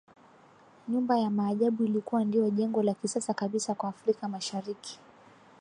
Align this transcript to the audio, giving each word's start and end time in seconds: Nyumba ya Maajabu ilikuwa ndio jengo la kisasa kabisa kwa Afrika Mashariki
Nyumba 0.87 1.17
ya 1.17 1.29
Maajabu 1.29 1.83
ilikuwa 1.83 2.25
ndio 2.25 2.49
jengo 2.49 2.83
la 2.83 2.93
kisasa 2.93 3.33
kabisa 3.33 3.75
kwa 3.75 3.89
Afrika 3.89 4.27
Mashariki 4.27 4.99